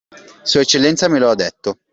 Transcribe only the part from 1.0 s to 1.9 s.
me lo ha detto.